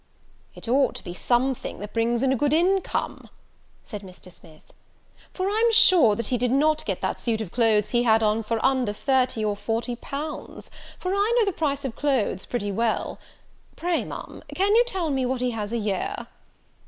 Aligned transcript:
"It 0.55 0.67
ought 0.67 0.95
to 0.95 1.03
be 1.03 1.13
something 1.13 1.77
that 1.77 1.93
brings 1.93 2.23
in 2.23 2.33
a 2.33 2.35
good 2.35 2.53
income" 2.53 3.29
said 3.83 4.01
Mr. 4.01 4.31
Smith; 4.31 4.73
"for 5.31 5.47
I'm 5.47 5.71
sure 5.71 6.15
that 6.15 6.29
he 6.29 6.39
did 6.39 6.49
not 6.51 6.83
get 6.85 7.01
that 7.01 7.19
suit 7.19 7.39
of 7.39 7.51
clothes 7.51 7.91
he 7.91 8.01
had 8.01 8.23
on 8.23 8.43
under 8.63 8.93
thirty 8.93 9.45
or 9.45 9.55
forty 9.55 9.95
pounds; 9.95 10.71
for 10.97 11.13
I 11.13 11.31
know 11.37 11.45
the 11.45 11.51
price 11.51 11.85
of 11.85 11.95
clothes 11.95 12.47
pretty 12.47 12.71
well. 12.71 13.19
Pray, 13.75 14.03
Ma'am, 14.03 14.41
can 14.55 14.73
you 14.75 14.83
tell 14.85 15.11
me 15.11 15.23
what 15.23 15.39
he 15.39 15.51
has 15.51 15.71
a 15.71 15.77
year?" 15.77 16.25